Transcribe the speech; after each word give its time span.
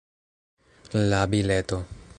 La 0.93 1.21
bileto 1.27 1.85